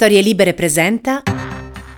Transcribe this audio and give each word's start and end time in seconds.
Storie 0.00 0.20
Libere 0.20 0.54
presenta. 0.54 1.24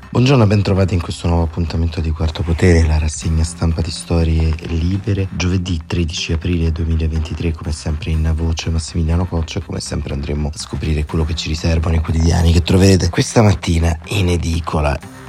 Buongiorno, 0.08 0.46
ben 0.46 0.62
trovati 0.62 0.94
in 0.94 1.02
questo 1.02 1.28
nuovo 1.28 1.42
appuntamento 1.42 2.00
di 2.00 2.08
Quarto 2.08 2.42
Potere, 2.42 2.86
la 2.86 2.96
rassegna 2.96 3.44
stampa 3.44 3.82
di 3.82 3.90
Storie 3.90 4.54
Libere. 4.68 5.28
Giovedì 5.32 5.82
13 5.86 6.32
aprile 6.32 6.72
2023, 6.72 7.52
come 7.52 7.72
sempre 7.72 8.08
in 8.08 8.32
voce 8.34 8.70
Massimiliano 8.70 9.26
Coccia 9.26 9.58
e 9.58 9.62
come 9.66 9.80
sempre 9.80 10.14
andremo 10.14 10.48
a 10.48 10.56
scoprire 10.56 11.04
quello 11.04 11.26
che 11.26 11.34
ci 11.34 11.48
riservano 11.48 11.96
i 11.96 12.00
quotidiani 12.00 12.52
che 12.52 12.62
troverete 12.62 13.10
questa 13.10 13.42
mattina 13.42 13.94
in 14.06 14.30
edicola. 14.30 15.19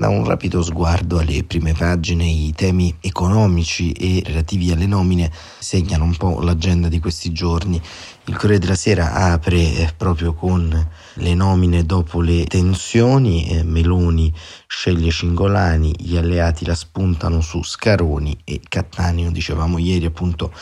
Da 0.00 0.10
un 0.10 0.24
rapido 0.24 0.62
sguardo 0.62 1.18
alle 1.18 1.42
prime 1.42 1.72
pagine 1.72 2.24
i 2.24 2.52
temi 2.54 2.96
economici 3.00 3.90
e 3.90 4.22
relativi 4.24 4.70
alle 4.70 4.86
nomine 4.86 5.28
segnano 5.58 6.04
un 6.04 6.16
po' 6.16 6.40
l'agenda 6.40 6.86
di 6.86 7.00
questi 7.00 7.32
giorni. 7.32 7.82
Il 8.26 8.36
Corriere 8.36 8.60
della 8.60 8.76
Sera 8.76 9.14
apre 9.32 9.56
eh, 9.56 9.92
proprio 9.96 10.34
con 10.34 10.88
le 11.14 11.34
nomine 11.34 11.82
dopo 11.84 12.20
le 12.20 12.44
tensioni, 12.44 13.48
eh, 13.48 13.64
Meloni 13.64 14.32
sceglie 14.68 15.10
Cingolani, 15.10 15.92
gli 15.98 16.16
alleati 16.16 16.64
la 16.64 16.76
spuntano 16.76 17.40
su 17.40 17.64
Scaroni 17.64 18.38
e 18.44 18.60
Cattaneo, 18.68 19.32
dicevamo 19.32 19.78
ieri 19.78 20.04
appunto 20.04 20.52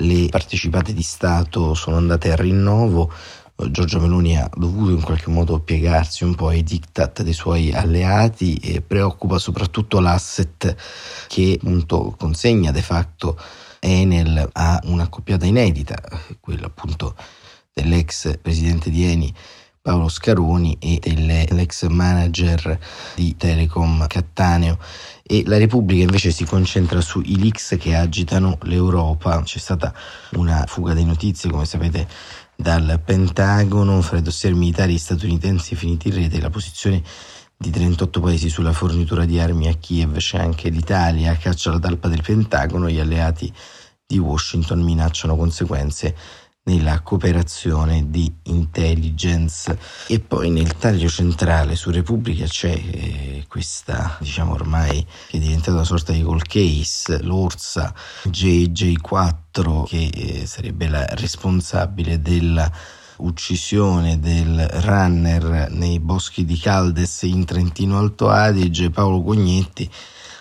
le 0.00 0.28
partecipate 0.28 0.92
di 0.92 1.02
Stato 1.02 1.72
sono 1.72 1.96
andate 1.96 2.30
a 2.30 2.36
rinnovo, 2.36 3.10
Giorgio 3.70 4.00
Meloni 4.00 4.36
ha 4.36 4.50
dovuto 4.54 4.90
in 4.90 5.00
qualche 5.00 5.30
modo 5.30 5.60
piegarsi 5.60 6.24
un 6.24 6.34
po' 6.34 6.48
ai 6.48 6.62
diktat 6.62 7.22
dei 7.22 7.32
suoi 7.32 7.72
alleati 7.72 8.54
e 8.56 8.82
preoccupa 8.82 9.38
soprattutto 9.38 9.98
l'asset 9.98 10.76
che 11.26 11.58
appunto 11.58 12.14
consegna 12.18 12.70
de 12.70 12.82
facto 12.82 13.38
Enel 13.80 14.48
a 14.52 14.80
un'accoppiata 14.84 15.46
inedita, 15.46 15.96
quella 16.40 16.66
appunto 16.66 17.14
dell'ex 17.72 18.38
presidente 18.42 18.90
di 18.90 19.04
Eni 19.04 19.34
Paolo 19.86 20.08
Scaroni 20.08 20.76
e 20.80 20.98
dell'ex 21.00 21.86
manager 21.86 22.76
di 23.14 23.36
Telecom 23.36 24.06
Cattaneo 24.08 24.78
e 25.22 25.44
la 25.46 25.58
Repubblica 25.58 26.02
invece 26.02 26.32
si 26.32 26.44
concentra 26.44 27.00
sui 27.00 27.38
leaks 27.38 27.76
che 27.78 27.94
agitano 27.94 28.58
l'Europa. 28.62 29.40
C'è 29.44 29.58
stata 29.58 29.94
una 30.32 30.64
fuga 30.66 30.92
di 30.92 31.04
notizie, 31.04 31.50
come 31.50 31.66
sapete, 31.66 32.08
dal 32.56 33.00
Pentagono 33.04 34.00
fra 34.00 34.18
i 34.18 34.22
dossier 34.22 34.54
militari 34.54 34.96
statunitensi 34.98 35.76
finiti 35.76 36.08
in 36.08 36.14
rete 36.14 36.40
la 36.40 36.50
posizione 36.50 37.02
di 37.56 37.70
38 37.70 38.20
paesi 38.20 38.48
sulla 38.48 38.72
fornitura 38.72 39.24
di 39.24 39.38
armi 39.38 39.68
a 39.68 39.74
Kiev. 39.74 40.16
C'è 40.16 40.38
anche 40.38 40.70
l'Italia 40.70 41.32
a 41.32 41.36
caccia 41.36 41.70
alla 41.70 41.78
talpa 41.78 42.08
del 42.08 42.22
Pentagono 42.22 42.88
gli 42.88 42.98
alleati 42.98 43.52
di 44.06 44.18
Washington 44.18 44.80
minacciano 44.82 45.36
conseguenze 45.36 46.14
nella 46.64 47.00
cooperazione 47.00 48.10
di 48.10 48.32
intelligence. 48.44 49.78
E 50.08 50.20
poi 50.20 50.50
nel 50.50 50.76
taglio 50.76 51.08
centrale 51.08 51.76
su 51.76 51.90
Repubblica 51.90 52.44
c'è 52.46 52.72
eh, 52.72 53.35
questa 53.56 54.18
diciamo 54.20 54.52
ormai 54.52 55.02
che 55.28 55.38
è 55.38 55.40
diventata 55.40 55.72
una 55.72 55.84
sorta 55.84 56.12
di 56.12 56.22
call 56.22 56.42
case 56.42 57.22
l'Orsa 57.22 57.94
JJ4 58.24 59.84
che 59.86 60.10
eh, 60.12 60.46
sarebbe 60.46 60.88
la 60.88 61.06
responsabile 61.14 62.20
della 62.20 62.70
uccisione 63.18 64.20
del 64.20 64.62
runner 64.82 65.70
nei 65.70 65.98
boschi 66.00 66.44
di 66.44 66.58
Caldes 66.58 67.22
in 67.22 67.46
Trentino 67.46 67.96
Alto 67.96 68.28
Adige 68.28 68.90
Paolo 68.90 69.22
Cognetti 69.22 69.90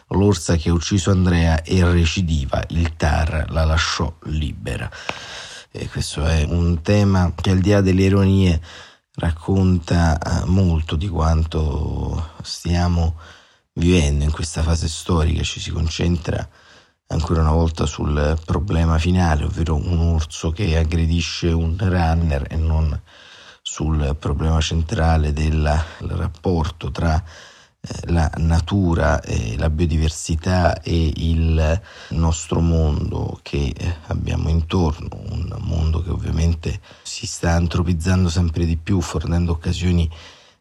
l'orsa 0.09 0.57
che 0.57 0.67
ha 0.67 0.73
ucciso 0.73 1.11
Andrea 1.11 1.63
è 1.63 1.81
recidiva 1.83 2.61
il 2.71 2.97
TAR 2.97 3.45
la 3.49 3.63
lasciò 3.63 4.13
libera. 4.23 4.91
E 5.71 5.89
questo 5.89 6.25
è 6.25 6.43
un 6.43 6.81
tema 6.81 7.33
che 7.35 7.51
al 7.51 7.59
di 7.59 7.71
là 7.71 7.81
delle 7.81 8.03
ironie 8.03 8.61
racconta 9.15 10.17
eh, 10.17 10.45
molto 10.45 10.95
di 10.95 11.07
quanto 11.07 12.31
stiamo 12.41 13.15
vivendo 13.73 14.23
in 14.23 14.31
questa 14.31 14.63
fase 14.63 14.87
storica, 14.87 15.43
ci 15.43 15.59
si 15.59 15.71
concentra 15.71 16.47
ancora 17.07 17.41
una 17.41 17.51
volta 17.51 17.85
sul 17.85 18.39
problema 18.45 18.97
finale, 18.97 19.45
ovvero 19.45 19.75
un 19.75 19.99
orso 19.99 20.51
che 20.51 20.77
aggredisce 20.77 21.47
un 21.47 21.75
runner 21.77 22.47
e 22.49 22.55
non 22.55 22.99
sul 23.61 24.15
problema 24.19 24.59
centrale 24.61 25.33
del 25.33 25.83
rapporto 25.99 26.91
tra 26.91 27.21
la 28.07 28.31
natura, 28.37 29.21
e 29.21 29.55
la 29.57 29.69
biodiversità 29.69 30.81
e 30.81 31.11
il 31.15 31.81
nostro 32.09 32.59
mondo 32.59 33.39
che 33.41 33.73
eh, 33.75 33.95
abbiamo 34.07 34.49
intorno, 34.49 35.09
un 35.29 35.55
mondo 35.59 36.01
che 36.01 36.09
ovviamente 36.09 36.79
si 37.03 37.25
sta 37.27 37.51
antropizzando 37.51 38.29
sempre 38.29 38.65
di 38.65 38.77
più, 38.77 39.01
fornendo 39.01 39.51
occasioni 39.51 40.09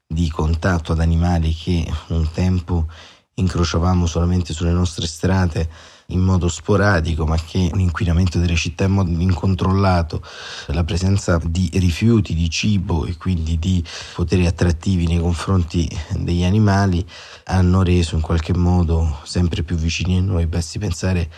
di 0.07 0.29
contatto 0.31 0.93
ad 0.93 1.01
animali 1.01 1.55
che 1.55 1.91
un 2.09 2.31
tempo 2.31 2.87
incrociavamo 3.35 4.07
solamente 4.07 4.53
sulle 4.53 4.73
nostre 4.73 5.07
strade 5.07 5.69
in 6.09 6.21
modo 6.21 6.49
sporadico, 6.49 7.25
ma 7.25 7.37
che 7.37 7.71
un 7.73 7.81
inquinamento 7.81 8.39
delle 8.39 8.57
città 8.57 8.85
in 8.85 8.93
modo 8.93 9.11
incontrollato, 9.11 10.23
la 10.67 10.85
presenza 10.85 11.41
di 11.43 11.71
rifiuti, 11.75 12.35
di 12.35 12.51
cibo 12.51 13.07
e 13.07 13.17
quindi 13.17 13.59
di 13.59 13.83
poteri 14.15 14.47
attrattivi 14.47 15.07
nei 15.07 15.19
confronti 15.19 15.89
degli 16.11 16.45
animali 16.45 17.05
hanno 17.45 17.83
reso 17.83 18.15
in 18.17 18.21
qualche 18.21 18.55
modo 18.55 19.21
sempre 19.25 19.63
più 19.63 19.77
vicini 19.77 20.19
a 20.19 20.21
noi. 20.21 20.47
Basti 20.47 20.79
pensare 20.79 21.31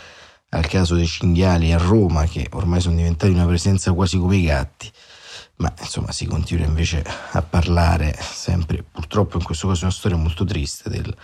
al 0.50 0.66
caso 0.66 0.94
dei 0.94 1.06
cinghiali 1.06 1.72
a 1.72 1.78
Roma, 1.78 2.24
che 2.24 2.48
ormai 2.52 2.80
sono 2.80 2.96
diventati 2.96 3.32
una 3.32 3.46
presenza 3.46 3.92
quasi 3.92 4.18
come 4.18 4.36
i 4.36 4.44
gatti. 4.44 4.90
Ma 5.58 5.72
insomma 5.80 6.12
si 6.12 6.26
continua 6.26 6.66
invece 6.66 7.02
a 7.30 7.40
parlare 7.40 8.14
sempre, 8.20 8.82
purtroppo 8.82 9.38
in 9.38 9.44
questo 9.44 9.68
caso 9.68 9.80
è 9.80 9.84
una 9.84 9.92
storia 9.92 10.18
molto 10.18 10.44
triste 10.44 10.90
del 10.90 11.16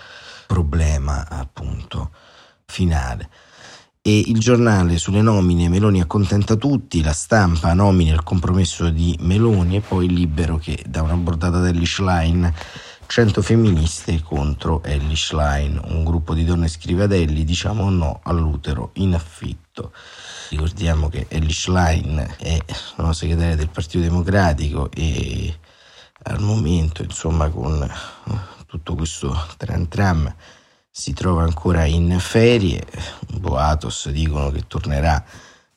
problema 0.52 1.26
appunto 1.30 2.10
finale. 2.66 3.30
E 4.02 4.18
il 4.26 4.38
giornale 4.38 4.98
sulle 4.98 5.22
nomine 5.22 5.70
Meloni 5.70 6.00
accontenta 6.00 6.56
tutti, 6.56 7.02
la 7.02 7.14
stampa 7.14 7.72
nomina 7.72 8.12
il 8.12 8.22
compromesso 8.22 8.90
di 8.90 9.16
Meloni 9.20 9.76
e 9.76 9.80
poi 9.80 10.08
libero 10.08 10.58
che 10.58 10.84
dà 10.86 11.00
una 11.00 11.14
bordata 11.14 11.60
dell'Ish 11.60 12.00
Line 12.00 12.52
100 13.06 13.40
femministe 13.42 14.20
contro 14.22 14.82
Ellie 14.82 15.16
Line, 15.30 15.80
un 15.84 16.04
gruppo 16.04 16.34
di 16.34 16.44
donne 16.44 16.69
scrive 16.69 17.04
ad 17.04 17.12
Ellie 17.12 17.44
diciamo 17.44 17.88
no 17.88 18.20
all'utero 18.24 18.90
in 18.94 19.14
affitto. 19.14 19.92
Ricordiamo 20.50 21.08
che 21.08 21.26
Ellie 21.28 21.54
Line 21.66 22.36
è 22.38 22.58
una 22.96 23.12
segretaria 23.14 23.56
del 23.56 23.69
Partito 23.69 24.00
Democratico 24.00 24.90
e 24.90 25.54
al 26.24 26.40
momento 26.40 27.02
insomma 27.02 27.48
con 27.48 27.88
tutto 28.72 28.94
questo 28.94 29.37
tram 29.59 29.87
tram 29.87 30.34
si 30.91 31.12
trova 31.12 31.43
ancora 31.43 31.84
in 31.84 32.16
ferie, 32.19 32.83
Boatos 33.38 34.09
dicono 34.09 34.50
che 34.50 34.62
tornerà 34.66 35.22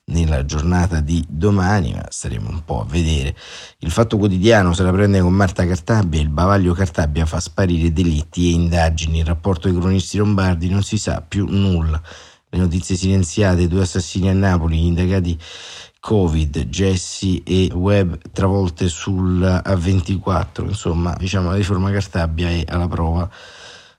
nella 0.06 0.46
giornata 0.46 1.02
di 1.02 1.22
domani, 1.28 1.92
ma 1.94 2.06
staremo 2.08 2.50
un 2.50 2.64
po' 2.64 2.82
a 2.82 2.86
vedere. 2.86 3.36
Il 3.80 3.92
Fatto 3.92 4.18
Quotidiano 4.18 4.72
se 4.72 4.84
la 4.84 4.94
prende 4.94 5.20
con 5.20 5.34
Marta 5.34 5.66
Cartabia, 5.66 6.22
il 6.22 6.30
bavaglio 6.30 6.74
Cartabia 6.74 7.26
fa 7.26 7.42
sparire 7.42 7.92
delitti 7.92 8.48
e 8.48 8.54
indagini, 8.54 9.20
il 9.20 9.26
rapporto 9.26 9.70
dei 9.70 9.78
cronisti 9.78 10.16
lombardi 10.16 10.70
non 10.70 10.82
si 10.82 10.98
sa 10.98 11.22
più 11.22 11.48
nulla. 11.50 12.02
Le 12.48 12.58
notizie 12.58 12.96
silenziate, 12.96 13.68
due 13.68 13.82
assassini 13.82 14.30
a 14.30 14.34
Napoli, 14.34 14.78
gli 14.78 14.86
indagati 14.86 15.38
Covid, 16.06 16.68
Jesse 16.68 17.42
e 17.44 17.72
Web 17.74 18.20
travolte 18.32 18.90
sul 18.90 19.42
A24, 19.42 20.68
insomma, 20.68 21.16
diciamo 21.18 21.50
la 21.50 21.56
riforma 21.56 21.90
Cartabia 21.90 22.48
è 22.48 22.64
alla 22.68 22.88
prova 22.88 23.28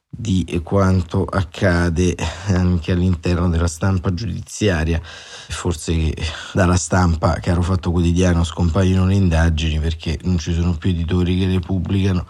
di 0.09 0.61
quanto 0.63 1.25
accade 1.25 2.15
anche 2.47 2.93
all'interno 2.93 3.49
della 3.49 3.67
stampa 3.67 4.15
giudiziaria. 4.15 5.01
Forse 5.03 6.15
dalla 6.53 6.77
stampa, 6.77 7.41
caro 7.41 7.63
fatto 7.63 7.91
quotidiano, 7.91 8.45
scompaiono 8.45 9.07
le 9.07 9.15
indagini 9.15 9.81
perché 9.81 10.17
non 10.23 10.39
ci 10.39 10.55
sono 10.55 10.77
più 10.77 10.91
editori 10.91 11.37
che 11.37 11.47
le 11.47 11.59
pubblicano. 11.59 12.25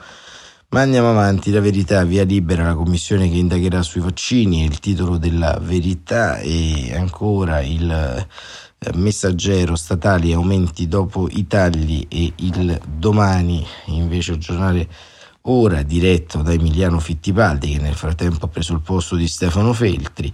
Ma 0.69 0.81
andiamo 0.81 1.11
avanti, 1.11 1.53
la 1.53 1.61
verità, 1.61 2.03
via 2.05 2.25
libera 2.25 2.65
la 2.65 2.75
commissione 2.75 3.29
che 3.29 3.37
indagherà 3.37 3.83
sui 3.83 4.01
vaccini, 4.01 4.65
il 4.65 4.81
titolo 4.81 5.17
della 5.17 5.59
verità 5.61 6.39
e 6.39 6.93
ancora 6.97 7.61
il 7.61 8.27
messaggero 8.95 9.75
statali 9.75 10.33
aumenti 10.33 10.87
dopo 10.87 11.29
i 11.31 11.47
tagli 11.47 12.07
e 12.09 12.33
il 12.37 12.81
domani 12.87 13.67
invece 13.87 14.33
il 14.33 14.39
giornale 14.39 14.89
ora 15.49 15.83
diretto 15.83 16.43
da 16.43 16.53
Emiliano 16.53 17.01
Fittipaldi 17.01 17.73
che 17.73 17.79
nel 17.79 17.95
frattempo 17.95 18.47
ha 18.47 18.49
preso 18.49 18.73
il 18.73 18.81
posto 18.81 19.17
di 19.17 19.29
Stefano 19.29 19.73
Feltri, 19.73 20.33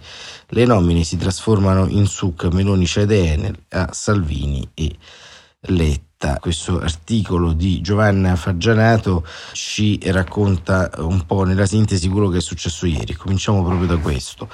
le 0.49 0.65
nomine 0.65 1.05
si 1.05 1.17
trasformano 1.17 1.87
in 1.87 2.07
suc 2.07 2.45
Meloni 2.45 2.87
cede 2.87 3.53
a 3.71 3.89
Salvini 3.93 4.69
e 4.75 4.97
Letta. 5.61 6.39
Questo 6.41 6.81
articolo 6.81 7.53
di 7.53 7.81
Giovanna 7.81 8.37
Faggianato 8.37 9.27
ci 9.53 9.99
racconta 10.05 10.91
un 10.99 11.27
po' 11.27 11.43
nella 11.43 11.67
sintesi 11.67 12.09
quello 12.09 12.29
che 12.29 12.39
è 12.39 12.41
successo 12.41 12.87
ieri. 12.87 13.15
Cominciamo 13.15 13.65
proprio 13.65 13.89
da 13.89 13.97
questo. 13.97 14.49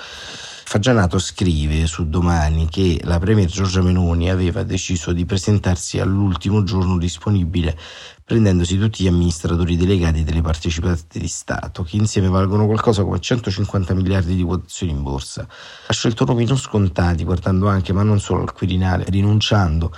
Fagianato 0.71 1.19
scrive 1.19 1.87
su 1.87 2.11
Domani 2.11 2.69
che 2.69 3.01
la 3.05 3.19
Premier 3.19 3.49
Giorgia 3.49 3.81
Meloni 3.81 4.29
aveva 4.29 4.65
deciso 4.65 5.15
di 5.15 5.25
presentarsi 5.25 5.99
all'ultimo 5.99 6.63
giorno 6.63 6.99
disponibile 6.99 7.75
prendendosi 8.23 8.77
tutti 8.77 9.03
gli 9.03 9.07
amministratori 9.07 9.79
delegati 9.79 10.23
delle 10.25 10.43
partecipate 10.43 11.19
di 11.19 11.27
Stato, 11.27 11.83
che 11.85 11.97
insieme 11.97 12.29
valgono 12.29 12.67
qualcosa 12.67 13.03
come 13.03 13.19
150 13.19 13.95
miliardi 13.95 14.37
di 14.37 14.43
quotazioni 14.43 14.93
in 14.93 15.03
borsa. 15.03 15.49
Ha 15.87 15.93
scelto 15.95 16.27
nomi 16.27 16.45
non 16.45 16.59
scontati, 16.59 17.25
guardando 17.25 17.69
anche, 17.69 17.95
ma 17.95 18.03
non 18.03 18.21
solo 18.21 18.43
al 18.43 18.53
Quirinale, 18.53 19.07
rinunciando 19.09 19.91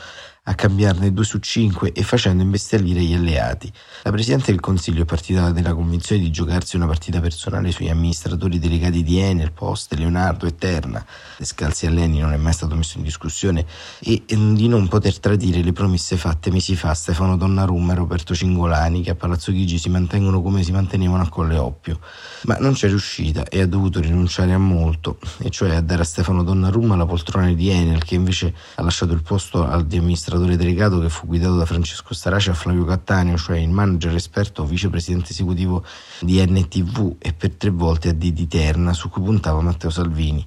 a 0.50 0.54
cambiarne 0.54 1.12
due 1.12 1.24
su 1.24 1.38
cinque 1.38 1.92
e 1.92 2.02
facendo 2.02 2.42
imbestialire 2.42 3.00
gli 3.02 3.14
alleati. 3.14 3.72
La 4.02 4.10
Presidente 4.10 4.50
del 4.50 4.58
Consiglio 4.58 5.02
è 5.02 5.04
partita 5.04 5.50
dalla 5.52 5.74
convinzione 5.74 6.20
di 6.20 6.30
giocarsi 6.32 6.74
una 6.74 6.86
partita 6.86 7.20
personale 7.20 7.70
sugli 7.70 7.88
amministratori 7.88 8.58
delegati 8.58 9.04
di 9.04 9.18
Enel, 9.18 9.52
Poste, 9.52 9.94
Leonardo 9.94 10.46
e 10.46 10.56
Terna. 10.56 11.04
Scalzi 11.40 11.86
alleni 11.86 12.18
non 12.18 12.32
è 12.32 12.36
mai 12.36 12.52
stato 12.52 12.74
messo 12.74 12.98
in 12.98 13.04
discussione 13.04 13.64
e 14.00 14.24
di 14.26 14.66
non 14.66 14.88
poter 14.88 15.20
tradire 15.20 15.62
le 15.62 15.72
promesse 15.72 16.16
fatte 16.16 16.50
mesi 16.50 16.74
fa 16.74 16.90
a 16.90 16.94
Stefano 16.94 17.36
Donnarumma 17.36 17.92
e 17.92 17.96
Roberto 17.96 18.34
Cingolani 18.34 19.02
che 19.02 19.10
a 19.10 19.14
Palazzo 19.14 19.52
Chigi 19.52 19.78
si 19.78 19.88
mantengono 19.88 20.42
come 20.42 20.64
si 20.64 20.72
mantenevano 20.72 21.22
a 21.22 21.28
Colle 21.28 21.58
Oppio. 21.58 22.00
Ma 22.42 22.56
non 22.56 22.72
c'è 22.72 22.88
riuscita 22.88 23.44
e 23.44 23.60
ha 23.60 23.66
dovuto 23.66 24.00
rinunciare 24.00 24.52
a 24.52 24.58
molto, 24.58 25.18
e 25.38 25.50
cioè 25.50 25.76
a 25.76 25.80
dare 25.80 26.02
a 26.02 26.04
Stefano 26.04 26.42
Donnarumma 26.42 26.96
la 26.96 27.06
poltrona 27.06 27.52
di 27.52 27.68
Enel 27.68 28.02
che 28.02 28.16
invece 28.16 28.52
ha 28.74 28.82
lasciato 28.82 29.12
il 29.12 29.22
posto 29.22 29.64
al 29.64 29.86
di 29.86 29.98
amministratore 29.98 30.38
amministratore 30.40 30.56
delegato 30.56 30.98
che 31.00 31.08
fu 31.08 31.26
guidato 31.26 31.56
da 31.56 31.66
Francesco 31.66 32.14
Starace 32.14 32.50
a 32.50 32.54
Flavio 32.54 32.84
Cattaneo, 32.84 33.36
cioè 33.36 33.58
il 33.58 33.68
manager 33.68 34.14
esperto 34.14 34.64
vicepresidente 34.64 35.32
esecutivo 35.32 35.84
di 36.20 36.42
NTV 36.44 37.16
e 37.18 37.32
per 37.32 37.52
tre 37.52 37.70
volte 37.70 38.10
a 38.10 38.12
Didi 38.12 38.46
Terna, 38.46 38.92
su 38.92 39.08
cui 39.08 39.22
puntava 39.22 39.60
Matteo 39.60 39.90
Salvini. 39.90 40.46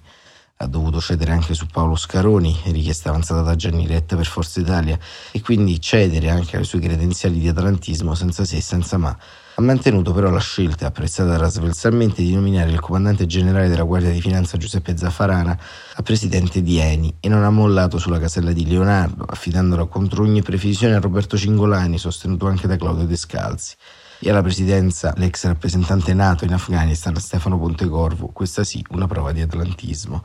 Ha 0.57 0.67
dovuto 0.67 1.01
cedere 1.01 1.31
anche 1.31 1.53
su 1.53 1.65
Paolo 1.67 1.95
Scaroni, 1.95 2.57
richiesta 2.65 3.09
avanzata 3.09 3.41
da 3.41 3.55
Gianni 3.55 3.87
Letta 3.87 4.15
per 4.15 4.25
Forza 4.25 4.59
Italia, 4.59 4.97
e 5.31 5.41
quindi 5.41 5.79
cedere 5.81 6.29
anche 6.29 6.55
alle 6.55 6.65
sue 6.65 6.79
credenziali 6.79 7.39
di 7.39 7.47
atlantismo 7.47 8.15
senza 8.15 8.45
se 8.45 8.57
e 8.57 8.61
senza 8.61 8.97
ma 8.97 9.17
ha 9.55 9.61
mantenuto 9.61 10.13
però 10.13 10.31
la 10.31 10.39
scelta, 10.39 10.87
apprezzata 10.87 11.35
trasversalmente, 11.35 12.23
di 12.23 12.33
nominare 12.33 12.71
il 12.71 12.79
comandante 12.79 13.27
generale 13.27 13.67
della 13.67 13.83
Guardia 13.83 14.11
di 14.11 14.19
Finanza 14.19 14.57
Giuseppe 14.57 14.97
Zaffarana 14.97 15.57
a 15.95 16.01
presidente 16.01 16.63
di 16.63 16.79
Eni 16.79 17.13
e 17.19 17.29
non 17.29 17.43
ha 17.43 17.51
mollato 17.51 17.99
sulla 17.99 18.19
casella 18.19 18.51
di 18.51 18.67
Leonardo, 18.67 19.25
affidandola 19.25 19.85
contro 19.85 20.23
ogni 20.23 20.41
previsione 20.41 20.95
a 20.95 20.99
Roberto 20.99 21.37
Cingolani, 21.37 21.99
sostenuto 21.99 22.47
anche 22.47 22.65
da 22.65 22.77
Claudio 22.77 23.05
Descalzi 23.05 23.75
e 24.19 24.29
alla 24.29 24.41
presidenza 24.41 25.13
l'ex 25.17 25.45
rappresentante 25.45 26.13
NATO 26.13 26.45
in 26.45 26.53
Afghanistan 26.53 27.15
Stefano 27.17 27.59
Pontecorvo, 27.59 28.27
questa 28.27 28.63
sì 28.63 28.83
una 28.89 29.05
prova 29.05 29.33
di 29.33 29.41
atlantismo. 29.41 30.23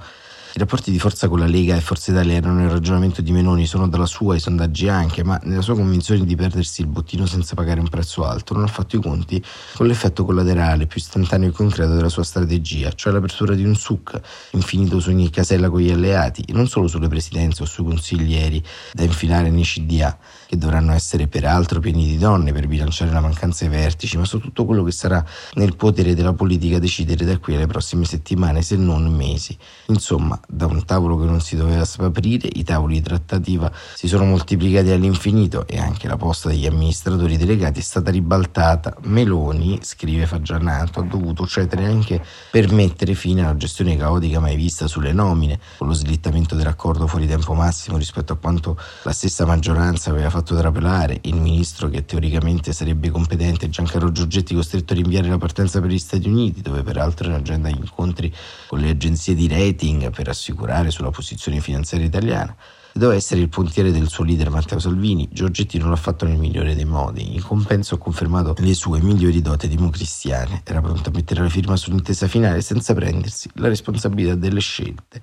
I 0.55 0.59
rapporti 0.59 0.91
di 0.91 0.99
forza 0.99 1.29
con 1.29 1.41
la 1.41 1.47
Lega 1.47 1.77
e 1.77 1.81
Forza 1.81 2.11
Italia 2.11 2.37
erano 2.37 2.63
il 2.63 2.71
ragionamento 2.71 3.21
di 3.21 3.33
Meloni, 3.33 3.67
sono 3.67 3.87
dalla 3.87 4.07
sua, 4.07 4.35
i 4.35 4.41
sondaggi 4.41 4.89
anche, 4.89 5.23
ma 5.23 5.39
nella 5.45 5.61
sua 5.61 5.75
convinzione 5.75 6.25
di 6.25 6.35
perdersi 6.37 6.81
il 6.81 6.87
bottino 6.87 7.27
senza 7.27 7.55
pagare 7.55 7.81
un 7.81 7.89
prezzo 7.89 8.25
alto, 8.25 8.55
non 8.55 8.63
ha 8.63 8.67
fatto 8.67 8.97
i 8.97 9.03
conti 9.03 9.45
con 9.75 9.87
l'effetto 9.87 10.25
collaterale 10.25 10.87
più 10.87 11.01
istantaneo 11.01 11.51
e 11.51 11.53
concreto 11.53 11.95
della 11.95 12.09
sua 12.09 12.25
strategia, 12.25 12.91
cioè 12.95 13.13
l'apertura 13.13 13.55
di 13.55 13.63
un 13.63 13.77
suc 13.77 14.19
infinito 14.53 15.01
su 15.01 15.11
ogni 15.11 15.29
casella 15.29 15.69
con 15.69 15.81
gli 15.81 15.91
alleati, 15.91 16.43
e 16.49 16.53
non 16.55 16.67
solo 16.67 16.89
sulle 16.89 17.09
presidenze 17.09 17.63
o 17.63 17.67
sui 17.67 17.85
consiglieri 17.85 18.65
da 18.95 19.03
infilare 19.03 19.51
nei 19.51 19.65
CDA, 19.65 20.17
che 20.49 20.57
dovranno 20.57 20.93
essere 20.95 21.27
peraltro 21.27 21.79
pieni 21.79 22.07
di 22.07 22.17
donne 22.17 22.53
per 22.53 22.67
bilanciare 22.67 23.13
la 23.13 23.21
mancanza 23.21 23.65
ai 23.65 23.71
vertici, 23.71 24.17
ma 24.17 24.25
su 24.25 24.39
tutto 24.39 24.65
quello 24.65 24.83
che 24.83 24.93
sarà 24.93 25.23
nel 25.55 25.77
potere 25.77 26.15
della 26.15 26.33
politica 26.33 26.79
decidere 26.79 27.27
da 27.27 27.37
qui 27.37 27.55
alle 27.55 27.67
prossime 27.67 28.07
settimane, 28.07 28.63
se 28.63 28.77
non 28.77 29.15
mesi. 29.15 29.55
Insomma, 29.89 30.41
da 30.49 30.65
un 30.65 30.83
tavolo 30.87 31.19
che 31.19 31.27
non 31.27 31.43
si 31.43 31.55
doveva 31.55 31.85
aprire, 31.99 32.49
i 32.51 32.65
tavoli 32.65 32.95
di 32.95 33.03
trattativa 33.03 33.71
si 33.95 34.09
sono 34.09 34.25
moltiplicati 34.25 34.89
all'infinito 34.89 35.67
e 35.67 35.79
anche 35.79 36.09
la 36.09 36.17
posta 36.17 36.49
degli 36.49 36.67
amministratori 36.67 37.37
delegati 37.37 37.81
è 37.81 37.83
stata 37.83 38.11
ribaltata. 38.11 38.97
Meloni, 39.03 39.81
scrive 39.83 40.25
Fagianato, 40.25 41.01
ha 41.01 41.05
dovuto 41.05 41.47
cedere 41.47 41.85
anche 41.85 42.25
per 42.51 42.73
mettere 42.73 43.13
fine 43.13 43.43
alla 43.43 43.57
gestione 43.57 43.99
caotica 43.99 44.41
mai 44.41 44.57
vista 44.57 44.87
sulle 44.87 45.13
nomine, 45.13 45.61
con 45.77 45.89
lo 45.89 45.93
slittamento 45.93 46.55
dell'accordo 46.55 47.07
fuori 47.07 47.27
tempo 47.27 47.53
massimo 47.53 47.99
rispetto 47.99 48.33
a 48.33 48.37
quanto 48.37 48.79
la 49.03 49.13
stessa 49.13 49.45
maggioranza 49.45 50.09
aveva 50.09 50.31
fatto 50.31 50.37
trapelare, 50.43 51.19
il 51.23 51.37
ministro 51.37 51.89
che 51.89 52.05
teoricamente 52.05 52.73
sarebbe 52.73 53.11
competente, 53.11 53.69
Giancarlo 53.69 54.13
Giorgetti, 54.13 54.55
costretto 54.55 54.93
a 54.93 54.97
rinviare 54.97 55.29
la 55.29 55.39
partenza 55.39 55.81
per 55.81 55.91
gli 55.91 55.99
Stati 55.99 56.29
Uniti, 56.29 56.61
dove 56.63 56.83
peraltro 56.83 57.27
è 57.27 57.31
in 57.31 57.37
agenda 57.37 57.69
gli 57.69 57.79
incontri 57.79 58.35
con 58.67 58.79
le 58.79 58.91
agenzie 58.91 59.35
di 59.35 59.49
rating 59.49 60.11
per 60.11 60.29
assicurare 60.29 60.91
sulla 60.91 61.11
posizione 61.11 61.61
finanziaria 61.61 62.07
italiana. 62.07 62.57
Doveva 62.93 63.15
essere 63.15 63.41
il 63.41 63.49
pontiere 63.49 63.93
del 63.93 64.09
suo 64.09 64.25
leader 64.25 64.51
Matteo 64.51 64.79
Salvini, 64.79 65.29
Giorgetti 65.31 65.79
non 65.79 65.91
l'ha 65.91 65.97
fatto 65.97 66.27
nel 66.27 66.39
migliore 66.39 66.75
dei 66.75 66.85
modi, 66.85 67.35
in 67.35 67.43
compenso 67.43 67.95
ha 67.95 67.99
confermato 67.99 68.55
le 68.59 68.75
sue 68.75 69.01
migliori 69.01 69.41
doti 69.41 69.69
democristiane, 69.69 70.63
era 70.65 70.81
pronto 70.81 71.11
a 71.11 71.13
mettere 71.13 71.43
la 71.43 71.49
firma 71.49 71.77
sull'intesa 71.77 72.27
finale 72.27 72.61
senza 72.61 72.95
prendersi 72.95 73.49
la 73.55 73.69
responsabilità 73.69 74.35
delle 74.35 74.61
scelte. 74.61 75.23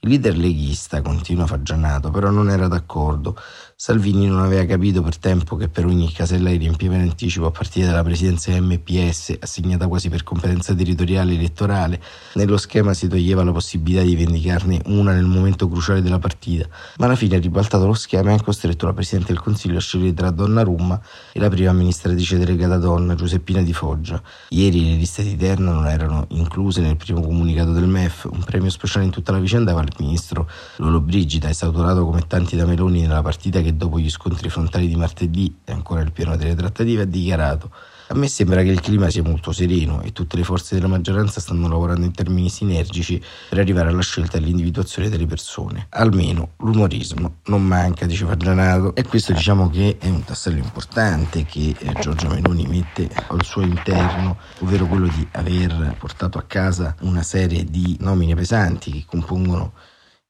Il 0.00 0.10
leader 0.10 0.36
leghista, 0.36 1.02
continua 1.02 1.46
Fagianato, 1.46 2.10
però 2.10 2.30
non 2.30 2.50
era 2.50 2.68
d'accordo. 2.68 3.36
Salvini 3.80 4.26
non 4.26 4.40
aveva 4.40 4.64
capito 4.64 5.02
per 5.02 5.18
tempo 5.18 5.54
che 5.54 5.68
per 5.68 5.86
ogni 5.86 6.10
casella 6.10 6.50
di 6.50 6.56
riempiva 6.56 6.96
in 6.96 7.02
anticipo 7.02 7.46
a 7.46 7.52
partire 7.52 7.86
dalla 7.86 8.02
presidenza 8.02 8.50
MPS, 8.60 9.36
assegnata 9.38 9.86
quasi 9.86 10.08
per 10.08 10.24
competenza 10.24 10.74
territoriale 10.74 11.34
elettorale, 11.34 12.02
nello 12.34 12.56
schema 12.56 12.92
si 12.92 13.06
toglieva 13.06 13.44
la 13.44 13.52
possibilità 13.52 14.02
di 14.02 14.16
vendicarne 14.16 14.82
una 14.86 15.12
nel 15.12 15.26
momento 15.26 15.68
cruciale 15.68 16.02
della 16.02 16.18
partita, 16.18 16.66
ma 16.96 17.06
alla 17.06 17.14
fine 17.14 17.36
ha 17.36 17.38
ribaltato 17.38 17.86
lo 17.86 17.94
schema 17.94 18.32
e 18.32 18.34
ha 18.34 18.42
costretto 18.42 18.86
la 18.86 18.92
Presidente 18.92 19.32
del 19.32 19.40
Consiglio 19.40 19.76
a 19.76 19.80
scegliere 19.80 20.12
tra 20.12 20.30
Donnarumma 20.30 21.00
e 21.32 21.38
la 21.38 21.48
prima 21.48 21.70
amministratrice 21.70 22.36
delegata 22.36 22.78
donna, 22.78 23.14
Giuseppina 23.14 23.62
Di 23.62 23.72
Foggia. 23.72 24.20
Ieri 24.48 24.86
le 24.86 24.96
liste 24.96 25.22
di 25.22 25.36
Terna 25.36 25.70
non 25.70 25.86
erano 25.86 26.26
incluse 26.30 26.80
nel 26.80 26.96
primo 26.96 27.20
comunicato 27.20 27.70
del 27.70 27.86
MEF, 27.86 28.28
un 28.28 28.42
premio 28.42 28.70
speciale 28.70 29.04
in 29.04 29.12
tutta 29.12 29.30
la 29.30 29.38
vicenda 29.38 29.72
va 29.72 29.82
al 29.82 29.92
ministro 29.98 30.50
Lolo 30.78 31.00
Brigida, 31.00 31.48
esautorato 31.48 32.04
come 32.04 32.26
tanti 32.26 32.56
da 32.56 32.66
Meloni 32.66 33.02
nella 33.02 33.22
partita 33.22 33.60
che 33.60 33.66
che 33.68 33.76
dopo 33.76 33.98
gli 33.98 34.10
scontri 34.10 34.48
frontali 34.48 34.88
di 34.88 34.96
martedì 34.96 35.54
e 35.64 35.72
ancora 35.72 36.00
il 36.00 36.12
piano 36.12 36.36
delle 36.36 36.54
trattative 36.54 37.02
ha 37.02 37.06
dichiarato 37.06 37.70
a 38.10 38.14
me 38.14 38.26
sembra 38.26 38.62
che 38.62 38.70
il 38.70 38.80
clima 38.80 39.10
sia 39.10 39.22
molto 39.22 39.52
sereno 39.52 40.00
e 40.00 40.12
tutte 40.12 40.38
le 40.38 40.42
forze 40.42 40.74
della 40.74 40.86
maggioranza 40.86 41.40
stanno 41.40 41.68
lavorando 41.68 42.06
in 42.06 42.12
termini 42.12 42.48
sinergici 42.48 43.22
per 43.50 43.58
arrivare 43.58 43.90
alla 43.90 44.00
scelta 44.00 44.38
e 44.38 44.40
all'individuazione 44.40 45.10
delle 45.10 45.26
persone. 45.26 45.88
Almeno 45.90 46.52
l'umorismo 46.60 47.40
non 47.44 47.66
manca, 47.66 48.06
diceva 48.06 48.34
Gianato, 48.34 48.94
e 48.94 49.04
questo 49.04 49.34
diciamo 49.34 49.68
che 49.68 49.98
è 50.00 50.08
un 50.08 50.24
tassello 50.24 50.56
importante 50.56 51.44
che 51.44 51.74
eh, 51.78 51.92
Giorgia 52.00 52.28
Meloni 52.28 52.66
mette 52.66 53.10
al 53.26 53.44
suo 53.44 53.60
interno, 53.60 54.38
ovvero 54.60 54.86
quello 54.86 55.08
di 55.08 55.28
aver 55.32 55.94
portato 55.98 56.38
a 56.38 56.44
casa 56.46 56.96
una 57.00 57.22
serie 57.22 57.66
di 57.66 57.94
nomine 58.00 58.34
pesanti 58.34 58.90
che 58.90 59.04
compongono 59.06 59.72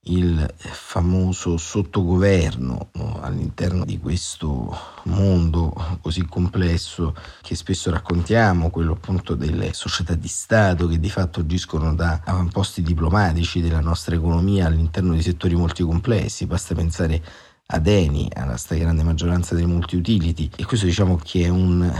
il 0.08 0.54
famoso 0.56 1.56
sottogoverno 1.56 2.90
all'interno 3.20 3.84
di 3.84 3.98
questo 3.98 4.76
mondo 5.04 5.98
così 6.00 6.24
complesso 6.24 7.14
che 7.42 7.54
spesso 7.54 7.90
raccontiamo, 7.90 8.70
quello 8.70 8.92
appunto 8.92 9.34
delle 9.34 9.72
società 9.72 10.14
di 10.14 10.28
Stato 10.28 10.86
che 10.86 10.98
di 10.98 11.10
fatto 11.10 11.40
agiscono 11.40 11.94
da 11.94 12.20
avamposti 12.24 12.82
diplomatici 12.82 13.60
della 13.60 13.80
nostra 13.80 14.14
economia 14.14 14.66
all'interno 14.66 15.12
di 15.12 15.22
settori 15.22 15.54
molto 15.54 15.84
complessi, 15.86 16.46
basta 16.46 16.74
pensare 16.74 17.22
ad 17.70 17.86
Eni, 17.86 18.30
alla 18.34 18.56
stragrande 18.56 19.02
maggioranza 19.02 19.54
dei 19.54 19.66
multi-utility. 19.66 20.50
E 20.56 20.64
questo 20.64 20.86
diciamo 20.86 21.20
che 21.22 21.44
è 21.44 21.48
un 21.48 21.92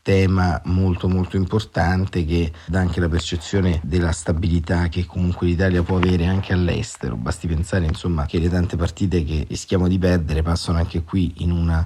tema 0.00 0.60
molto 0.66 1.08
molto 1.08 1.36
importante 1.36 2.24
che 2.24 2.52
dà 2.66 2.78
anche 2.78 3.00
la 3.00 3.08
percezione 3.08 3.80
della 3.82 4.12
stabilità 4.12 4.88
che 4.88 5.04
comunque 5.04 5.48
l'Italia 5.48 5.82
può 5.82 5.96
avere 5.96 6.26
anche 6.26 6.52
all'estero, 6.52 7.16
basti 7.16 7.48
pensare 7.48 7.86
insomma 7.86 8.24
che 8.26 8.38
le 8.38 8.48
tante 8.48 8.76
partite 8.76 9.24
che 9.24 9.46
rischiamo 9.48 9.88
di 9.88 9.98
perdere 9.98 10.42
passano 10.42 10.78
anche 10.78 11.02
qui 11.02 11.34
in 11.38 11.50
una 11.50 11.84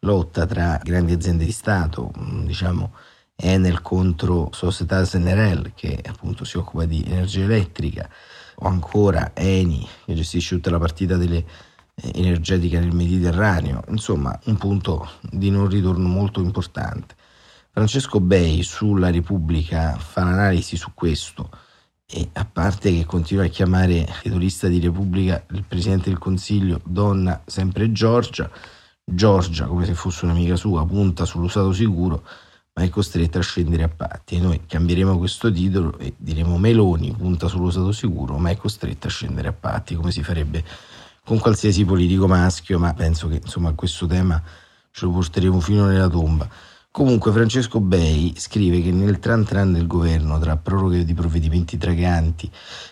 lotta 0.00 0.44
tra 0.46 0.80
grandi 0.82 1.12
aziende 1.12 1.44
di 1.44 1.52
Stato, 1.52 2.10
diciamo 2.44 2.92
Enel 3.36 3.82
contro 3.82 4.50
Società 4.52 5.02
Generale 5.04 5.72
che 5.76 6.02
appunto 6.06 6.44
si 6.44 6.56
occupa 6.56 6.86
di 6.86 7.04
energia 7.06 7.44
elettrica 7.44 8.08
o 8.56 8.66
ancora 8.66 9.30
Eni 9.34 9.86
che 10.04 10.14
gestisce 10.14 10.56
tutta 10.56 10.70
la 10.70 10.78
partita 10.78 11.16
delle 11.16 11.44
energetica 12.14 12.78
nel 12.78 12.94
Mediterraneo, 12.94 13.82
insomma 13.88 14.38
un 14.44 14.56
punto 14.56 15.08
di 15.30 15.50
non 15.50 15.68
ritorno 15.68 16.08
molto 16.08 16.40
importante. 16.40 17.14
Francesco 17.70 18.20
Bei 18.20 18.62
sulla 18.62 19.10
Repubblica 19.10 19.96
fa 19.96 20.22
un'analisi 20.22 20.76
su 20.76 20.90
questo 20.94 21.48
e 22.06 22.28
a 22.32 22.44
parte 22.44 22.92
che 22.92 23.04
continua 23.04 23.44
a 23.44 23.48
chiamare 23.48 24.08
titolista 24.22 24.66
di 24.66 24.80
Repubblica 24.80 25.44
il 25.50 25.64
Presidente 25.64 26.08
del 26.08 26.18
Consiglio 26.18 26.80
donna 26.84 27.40
sempre 27.46 27.92
Giorgia, 27.92 28.50
Giorgia 29.04 29.66
come 29.66 29.86
se 29.86 29.94
fosse 29.94 30.24
un'amica 30.24 30.56
sua 30.56 30.84
punta 30.84 31.24
sull'usato 31.24 31.72
sicuro, 31.72 32.24
ma 32.74 32.82
è 32.82 32.88
costretta 32.88 33.38
a 33.38 33.42
scendere 33.42 33.84
a 33.84 33.88
patti. 33.88 34.36
E 34.36 34.40
noi 34.40 34.62
cambieremo 34.66 35.16
questo 35.18 35.52
titolo 35.52 35.96
e 35.98 36.14
diremo 36.16 36.58
Meloni 36.58 37.14
punta 37.16 37.46
sullo 37.46 37.70
stato 37.70 37.92
sicuro, 37.92 38.36
ma 38.38 38.50
è 38.50 38.56
costretta 38.56 39.06
a 39.06 39.10
scendere 39.10 39.48
a 39.48 39.52
patti, 39.52 39.94
come 39.94 40.10
si 40.10 40.24
farebbe 40.24 40.64
con 41.30 41.38
qualsiasi 41.38 41.84
politico 41.84 42.26
maschio, 42.26 42.76
ma 42.80 42.92
penso 42.92 43.28
che 43.28 43.36
insomma 43.36 43.72
questo 43.74 44.04
tema 44.04 44.42
ce 44.90 45.04
lo 45.04 45.12
porteremo 45.12 45.60
fino 45.60 45.86
nella 45.86 46.08
tomba. 46.08 46.48
Comunque 46.90 47.30
Francesco 47.30 47.78
Bei 47.78 48.34
scrive 48.36 48.82
che 48.82 48.90
nel 48.90 49.20
tran 49.20 49.44
tran 49.44 49.72
del 49.72 49.86
governo 49.86 50.40
tra 50.40 50.56
proroghe 50.56 51.04
di 51.04 51.14
provvedimenti 51.14 51.78
traganti 51.78 52.50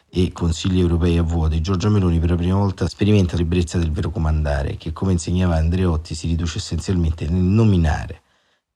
e 0.09 0.31
consigli 0.31 0.79
europei 0.79 1.19
a 1.19 1.23
vuoti, 1.23 1.61
Giorgia 1.61 1.89
Meloni 1.89 2.21
per 2.21 2.31
la 2.31 2.37
prima 2.37 2.55
volta 2.55 2.87
sperimenta 2.87 3.37
l'ebbrezza 3.37 3.77
del 3.77 3.91
vero 3.91 4.11
comandare, 4.11 4.77
che 4.77 4.93
come 4.93 5.11
insegnava 5.11 5.57
Andreotti 5.57 6.15
si 6.15 6.29
riduce 6.29 6.59
essenzialmente 6.59 7.29
nel 7.29 7.43
nominare. 7.43 8.23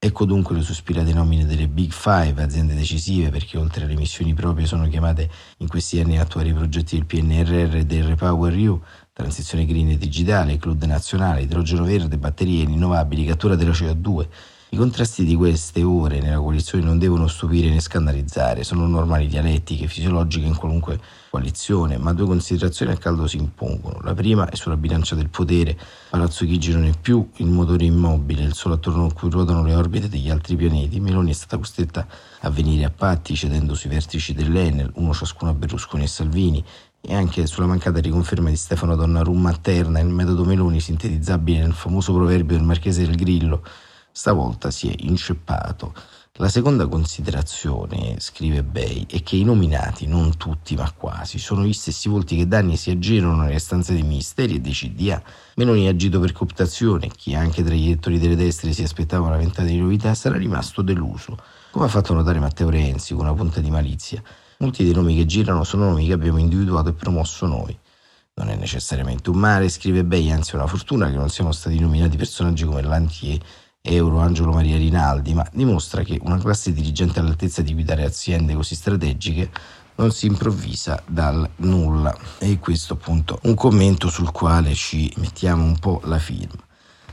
Ecco 0.05 0.25
dunque 0.25 0.57
le 0.57 0.63
sospirate 0.63 1.13
nomine 1.13 1.47
delle 1.47 1.69
Big 1.69 1.93
Five, 1.93 2.43
aziende 2.43 2.75
decisive, 2.75 3.31
perché 3.31 3.57
oltre 3.57 3.85
alle 3.85 3.95
missioni 3.95 4.35
proprie 4.35 4.67
sono 4.67 4.89
chiamate 4.89 5.31
in 5.59 5.69
questi 5.69 6.01
anni 6.01 6.19
a 6.19 6.23
attuare 6.23 6.49
i 6.49 6.53
progetti 6.53 6.97
del 6.97 7.07
PNRR 7.07 7.77
e 7.77 7.87
del 7.87 8.03
Repower 8.03 8.53
EU, 8.53 8.83
transizione 9.13 9.67
green 9.67 9.91
e 9.91 9.99
digitale, 9.99 10.57
cloud 10.57 10.83
nazionale, 10.85 11.43
idrogeno 11.43 11.85
verde, 11.85 12.17
batterie 12.17 12.65
rinnovabili, 12.65 13.27
cattura 13.27 13.57
della 13.57 13.73
CO2, 13.73 14.27
i 14.73 14.77
contrasti 14.79 15.27
di 15.27 15.35
queste 15.35 15.83
ore 15.83 16.19
nella 16.19 16.39
coalizione 16.39 16.83
non 16.83 16.97
devono 16.97 17.27
stupire 17.27 17.69
né 17.69 17.79
scandalizzare, 17.79 18.65
sono 18.65 18.87
normali 18.87 19.27
dialettiche, 19.27 19.87
fisiologiche 19.87 20.47
in 20.47 20.57
qualunque 20.57 20.99
coalizione, 21.29 21.99
ma 21.99 22.15
due 22.15 22.25
considerazioni 22.25 22.91
a 22.91 22.97
caldo 22.97 23.27
si 23.27 23.37
impongono. 23.37 24.01
La 24.01 24.15
prima 24.15 24.49
è 24.49 24.55
sulla 24.55 24.79
bilancia 24.79 25.15
del 25.15 25.29
potere. 25.29 25.79
Palazzo 26.09 26.47
Chigi 26.47 26.73
non 26.73 26.87
è 26.87 26.93
più 26.99 27.29
il 27.37 27.49
motore 27.49 27.85
immobile, 27.85 28.45
il 28.45 28.55
sole 28.55 28.77
attorno 28.77 29.05
a 29.05 29.13
cui 29.13 29.29
ruotano 29.29 29.63
le 29.63 29.75
orbite 29.75 30.09
degli 30.09 30.31
altri 30.31 30.57
pianeti. 30.57 31.01
Meloni 31.01 31.33
è 31.33 31.35
stata 31.35 31.59
costretta 31.59 32.07
a 32.41 32.49
venire 32.49 32.87
a 32.87 32.91
patti 32.91 33.35
cedendo 33.35 33.75
sui 33.75 33.91
vertici 33.91 34.33
dell'Enel, 34.33 34.91
uno 34.95 35.13
ciascuno 35.13 35.51
a 35.51 35.55
Berlusconi 35.55 36.05
e 36.05 36.09
Salvini, 36.09 36.65
e 37.05 37.15
anche 37.15 37.47
sulla 37.47 37.67
mancata 37.67 37.99
riconferma 37.99 38.49
di 38.49 38.57
Stefano 38.57 38.95
Donnarumma 38.95 39.51
a 39.51 39.59
Terna, 39.61 39.99
il 39.99 40.07
metodo 40.07 40.45
Meloni 40.45 40.81
sintetizzabile 40.81 41.59
nel 41.59 41.73
famoso 41.73 42.15
proverbio 42.15 42.57
del 42.57 42.65
Marchese 42.65 43.05
del 43.05 43.17
Grillo 43.17 43.65
stavolta 44.13 44.71
si 44.71 44.89
è 44.89 44.95
inceppato. 44.99 45.93
La 46.37 46.49
seconda 46.49 46.87
considerazione, 46.87 48.17
scrive 48.19 48.63
Bay, 48.63 49.05
è 49.07 49.23
che 49.23 49.37
i 49.37 49.45
nominati, 49.45 50.07
non 50.07 50.37
tutti 50.37 50.75
ma 50.75 50.91
quasi, 50.91 51.39
sono 51.39 51.65
gli 51.65 51.75
stessi 51.75 52.09
volti 52.09 52.37
che 52.37 52.49
da 52.49 52.59
anni 52.59 52.77
si 52.77 52.91
aggirano 52.91 53.43
nelle 53.43 53.59
stanze 53.59 53.93
dei 53.93 54.03
ministeri 54.03 54.55
e 54.55 54.61
dei 54.61 54.73
CDA. 54.73 55.23
Meloni 55.57 55.89
ha 55.89 55.91
agito 55.91 56.21
per 56.21 56.33
cooptazione, 56.33 57.09
chi 57.09 57.35
anche 57.35 57.63
tra 57.63 57.75
gli 57.75 57.87
elettori 57.87 58.19
delle 58.19 58.37
destre 58.37 58.73
si 58.73 58.83
aspettava 58.83 59.27
una 59.27 59.37
ventata 59.37 59.69
di 59.69 59.77
novità 59.77 60.15
sarà 60.15 60.39
rimasto 60.39 60.81
deluso, 60.81 61.37
come 61.71 61.85
ha 61.85 61.89
fatto 61.89 62.15
notare 62.15 62.39
Matteo 62.39 62.71
Renzi 62.71 63.13
con 63.15 63.25
una 63.25 63.35
punta 63.35 63.61
di 63.61 63.71
malizia. 63.71 64.23
Molti 64.63 64.85
dei 64.85 64.93
nomi 64.93 65.17
che 65.17 65.27
girano 65.27 65.65
sono 65.65 65.87
nomi 65.87 66.07
che 66.07 66.13
abbiamo 66.13 66.39
individuato 66.39 66.91
e 66.91 66.93
promosso 66.93 67.47
noi. 67.47 67.77
Non 68.35 68.49
è 68.49 68.55
necessariamente 68.55 69.29
un 69.29 69.39
male, 69.39 69.69
scrive 69.69 70.05
Bay, 70.05 70.31
anzi 70.31 70.55
una 70.55 70.69
fortuna 70.69 71.11
che 71.11 71.17
non 71.17 71.29
siamo 71.31 71.51
stati 71.51 71.81
nominati 71.81 72.17
personaggi 72.17 72.65
come 72.65 72.81
Lantier 72.81 73.41
Euro 73.81 74.21
Angelo 74.21 74.53
Maria 74.53 74.77
Rinaldi, 74.77 75.35
ma 75.35 75.45
dimostra 75.53 76.05
che 76.05 76.17
una 76.23 76.39
classe 76.39 76.73
dirigente 76.73 77.19
all'altezza 77.19 77.61
di 77.61 77.73
guidare 77.73 78.05
aziende 78.05 78.55
così 78.55 78.77
strategiche 78.77 79.51
non 79.97 80.13
si 80.13 80.27
improvvisa 80.27 81.03
dal 81.09 81.51
nulla. 81.57 82.17
E 82.39 82.61
questo 82.61 82.93
appunto 82.93 83.41
un 83.43 83.55
commento 83.55 84.09
sul 84.09 84.31
quale 84.31 84.75
ci 84.75 85.13
mettiamo 85.17 85.65
un 85.65 85.77
po' 85.81 86.01
la 86.05 86.19
firma. 86.19 86.63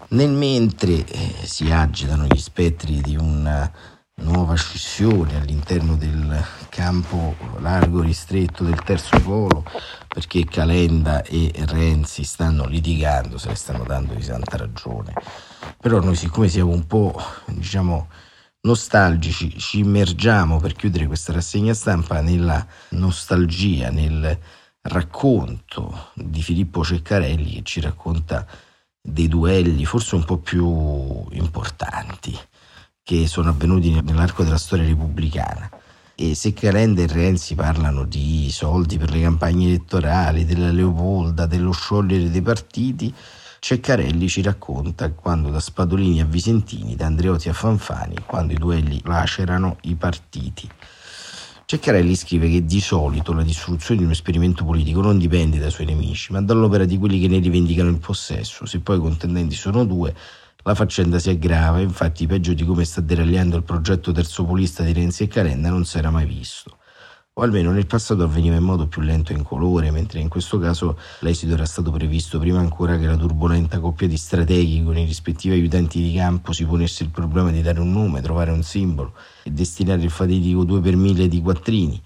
Nel 0.10 0.30
mentre 0.30 1.04
eh, 1.04 1.34
si 1.46 1.72
agitano 1.72 2.26
gli 2.26 2.38
spettri 2.40 3.02
di 3.02 3.18
una 3.18 3.72
nuova 4.22 4.56
scissione 4.56 5.38
all'interno 5.38 5.96
del 5.96 6.46
campo 6.70 7.36
largo 7.60 8.02
ristretto 8.02 8.64
del 8.64 8.82
terzo 8.84 9.20
polo 9.22 9.64
perché 10.08 10.46
Calenda 10.46 11.22
e 11.24 11.52
Renzi 11.56 12.24
stanno 12.24 12.66
litigando, 12.66 13.38
se 13.38 13.50
ne 13.50 13.56
stanno 13.56 13.84
dando 13.84 14.14
di 14.14 14.24
santa 14.24 14.58
ragione. 14.58 15.14
Però 15.80 16.00
noi 16.02 16.16
siccome 16.16 16.48
siamo 16.48 16.72
un 16.72 16.86
po' 16.88 17.22
diciamo 17.46 18.10
nostalgici, 18.62 19.58
ci 19.58 19.80
immergiamo 19.80 20.60
per 20.60 20.74
chiudere 20.74 21.08
questa 21.08 21.34
rassegna 21.34 21.74
stampa 21.74 22.22
nella 22.22 22.66
nostalgia, 22.90 23.90
nel 23.90 24.38
racconto 24.82 26.12
di 26.16 26.42
Filippo 26.42 26.84
Ceccarelli 26.84 27.56
che 27.56 27.64
ci 27.64 27.82
racconta 27.82 28.46
dei 29.02 29.28
duelli 29.28 29.86
forse 29.86 30.16
un 30.16 30.26
po' 30.26 30.38
più 30.38 31.26
importanti 31.32 32.38
che 33.10 33.26
sono 33.26 33.50
avvenuti 33.50 33.90
nell'arco 34.04 34.44
della 34.44 34.60
storia 34.60 34.86
repubblicana. 34.86 35.68
E 36.14 36.36
se 36.36 36.54
Calenda 36.54 37.02
e 37.02 37.08
Renzi 37.08 37.56
parlano 37.56 38.04
di 38.04 38.52
soldi 38.52 39.00
per 39.00 39.10
le 39.10 39.22
campagne 39.22 39.66
elettorali, 39.66 40.46
della 40.46 40.72
Leopolda, 40.72 41.48
dello 41.48 41.72
sciogliere 41.72 42.30
dei 42.30 42.44
partiti, 42.44 43.12
Ceccarelli 43.58 44.30
ci 44.30 44.44
racconta 44.44 45.10
quando 45.10 45.50
da 45.50 45.60
Spadolini 45.60 46.22
a 46.22 46.26
Visentini, 46.26 46.96
da 46.96 47.08
Andreotti 47.08 47.50
a 47.50 47.54
Fanfani, 47.54 48.18
quando 48.28 48.54
i 48.54 48.58
duelli 48.58 49.02
lacerano 49.04 49.78
i 49.82 49.96
partiti. 49.96 50.70
Ceccarelli 51.66 52.16
scrive 52.16 52.48
che 52.48 52.64
di 52.64 52.80
solito 52.80 53.34
la 53.34 53.42
distruzione 53.42 54.02
di 54.02 54.06
un 54.06 54.12
esperimento 54.12 54.64
politico 54.64 55.02
non 55.02 55.18
dipende 55.18 55.58
dai 55.58 55.72
suoi 55.72 55.88
nemici, 55.88 56.32
ma 56.32 56.44
dall'opera 56.44 56.86
di 56.86 57.00
quelli 57.00 57.20
che 57.20 57.28
ne 57.28 57.40
rivendicano 57.40 57.90
il 57.90 57.98
possesso. 57.98 58.68
Se 58.68 58.80
poi 58.82 58.98
i 58.98 59.02
contendenti 59.02 59.56
sono 59.56 59.84
due, 59.84 60.14
la 60.64 60.76
faccenda 60.76 61.20
si 61.20 61.30
aggrava, 61.30 61.80
infatti 61.80 62.28
peggio 62.28 62.54
di 62.54 62.66
come 62.66 62.84
sta 62.84 63.00
deragliando 63.00 63.56
il 63.56 63.64
progetto 63.64 64.12
terzopolista 64.12 64.84
di 64.84 64.92
Renzi 64.92 65.24
e 65.24 65.28
Calenda 65.28 65.70
non 65.70 65.86
si 65.86 65.98
era 65.98 66.10
mai 66.10 66.26
visto. 66.26 66.78
O 67.34 67.42
almeno 67.44 67.72
nel 67.72 67.86
passato 67.86 68.24
avveniva 68.24 68.58
in 68.58 68.64
modo 68.64 68.88
più 68.88 69.02
lento 69.02 69.32
e 69.32 69.38
incolore, 69.38 69.90
mentre 69.92 70.20
in 70.20 70.28
questo 70.28 70.60
caso 70.60 71.00
l'esito 71.20 71.54
era 71.54 71.66
stato 71.66 71.90
previsto 71.92 72.38
prima 72.40 72.60
ancora 72.60 72.98
che 72.98 73.06
la 73.06 73.16
turbolenta 73.16 73.80
coppia 73.80 74.08
di 74.10 74.18
strateghi 74.18 74.84
con 74.84 74.98
i 74.98 75.06
rispettivi 75.06 75.56
aiutanti 75.56 76.02
di 76.02 76.14
campo 76.14 76.52
si 76.52 76.66
ponesse 76.66 77.04
il 77.04 77.10
problema 77.10 77.52
di 77.52 77.62
dare 77.62 77.80
un 77.80 77.94
nome, 77.94 78.20
trovare 78.20 78.52
un 78.52 78.62
simbolo 78.62 79.14
e 79.44 79.52
destinare 79.52 80.02
il 80.02 80.10
fatidico 80.10 80.66
2 80.66 80.82
per 80.82 80.98
1000 80.98 81.30
di 81.30 81.42
quattrini. 81.42 82.04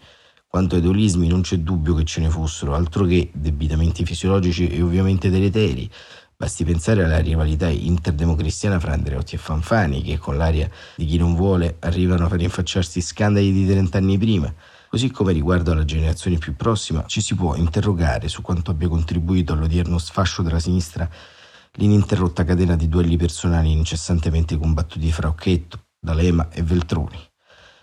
Quanto 0.48 0.76
ai 0.76 0.82
dualismi 0.82 1.28
non 1.28 1.42
c'è 1.42 1.58
dubbio 1.58 1.96
che 1.96 2.04
ce 2.04 2.22
ne 2.22 2.30
fossero, 2.30 2.76
altro 2.76 3.06
che 3.06 3.32
debitamente 3.34 4.06
fisiologici 4.06 4.68
e 4.68 4.84
ovviamente 4.84 5.32
deleteri, 5.32 5.90
Basti 6.44 6.66
pensare 6.66 7.06
alla 7.06 7.20
rivalità 7.20 7.70
interdemocristiana 7.70 8.78
fra 8.78 8.92
Andreotti 8.92 9.36
e 9.36 9.38
Fanfani, 9.38 10.02
che 10.02 10.18
con 10.18 10.36
l'aria 10.36 10.70
di 10.94 11.06
chi 11.06 11.16
non 11.16 11.36
vuole 11.36 11.78
arrivano 11.80 12.26
a 12.26 12.36
rinfacciarsi 12.36 13.00
scandali 13.00 13.54
di 13.54 13.66
30 13.66 13.98
anni 13.98 14.18
prima. 14.18 14.54
Così 14.90 15.10
come 15.10 15.32
riguardo 15.32 15.72
alla 15.72 15.86
generazione 15.86 16.38
più 16.38 16.54
prossima, 16.58 17.06
ci 17.06 17.22
si 17.22 17.34
può 17.34 17.56
interrogare 17.56 18.28
su 18.28 18.42
quanto 18.42 18.72
abbia 18.72 18.90
contribuito 18.90 19.54
all'odierno 19.54 19.98
sfascio 19.98 20.42
della 20.42 20.60
sinistra 20.60 21.10
l'ininterrotta 21.76 22.44
catena 22.44 22.76
di 22.76 22.90
duelli 22.90 23.16
personali 23.16 23.72
incessantemente 23.72 24.58
combattuti 24.58 25.14
fra 25.14 25.30
Occhetto, 25.30 25.86
D'Alema 25.98 26.50
e 26.50 26.62
Veltroni. 26.62 27.26